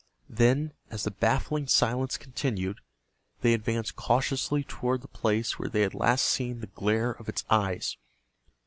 Then, 0.31 0.73
as 0.89 1.03
the 1.03 1.11
baffling 1.11 1.67
silence 1.67 2.17
continued, 2.17 2.79
they 3.41 3.53
advanced 3.53 3.95
cautiously 3.95 4.63
toward 4.63 5.01
the 5.01 5.07
place 5.07 5.59
where 5.59 5.69
they 5.69 5.81
had 5.81 5.93
last 5.93 6.25
seen 6.25 6.59
the 6.59 6.65
glare 6.73 7.11
of 7.11 7.29
its 7.29 7.45
eyes. 7.51 7.97